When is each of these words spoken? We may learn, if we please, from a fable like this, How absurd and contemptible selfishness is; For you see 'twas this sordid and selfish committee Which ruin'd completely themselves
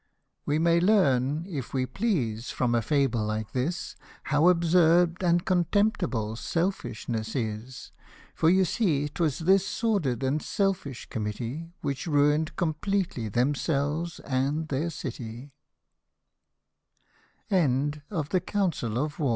We 0.47 0.57
may 0.57 0.79
learn, 0.79 1.45
if 1.47 1.75
we 1.75 1.85
please, 1.85 2.49
from 2.49 2.73
a 2.73 2.81
fable 2.81 3.23
like 3.23 3.51
this, 3.51 3.95
How 4.23 4.49
absurd 4.49 5.21
and 5.21 5.45
contemptible 5.45 6.35
selfishness 6.37 7.35
is; 7.35 7.91
For 8.33 8.49
you 8.49 8.65
see 8.65 9.09
'twas 9.09 9.37
this 9.37 9.63
sordid 9.67 10.23
and 10.23 10.41
selfish 10.41 11.05
committee 11.07 11.73
Which 11.83 12.07
ruin'd 12.07 12.55
completely 12.55 13.29
themselves 13.29 14.19